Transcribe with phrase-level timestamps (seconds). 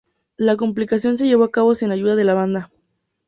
[0.35, 2.71] La compilación se llevó a cabo sin ayuda de la banda.